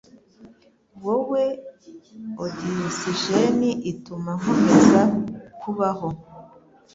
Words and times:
Wowe 1.03 1.43
ogisijeni 2.43 3.69
ituma 3.91 4.31
nkomeza 4.39 5.01
kubaho. 5.61 6.09